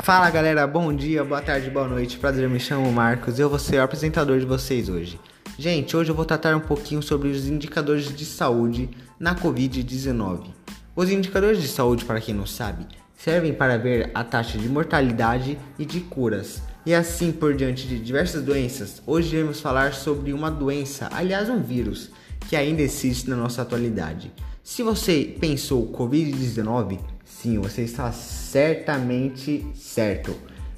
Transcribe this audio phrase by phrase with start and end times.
[0.00, 2.18] Fala galera, bom dia, boa tarde, boa noite.
[2.18, 5.20] Prazer, me chamo Marcos e eu vou ser o apresentador de vocês hoje.
[5.58, 8.88] Gente, hoje eu vou tratar um pouquinho sobre os indicadores de saúde
[9.20, 10.46] na Covid-19.
[10.96, 15.58] Os indicadores de saúde, para quem não sabe, servem para ver a taxa de mortalidade
[15.78, 19.02] e de curas, e assim por diante de diversas doenças.
[19.06, 22.10] Hoje iremos falar sobre uma doença, aliás, um vírus,
[22.48, 24.32] que ainda existe na nossa atualidade.
[24.64, 26.98] Se você pensou Covid-19,
[27.42, 30.36] sim, você está certamente certo.